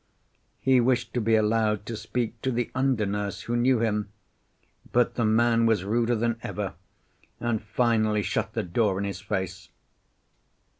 [0.59, 4.09] He wished to be allowed to speak to the under nurse, who knew him;
[4.91, 6.73] but the man was ruder than ever,
[7.39, 9.69] and finally shut the door in his face.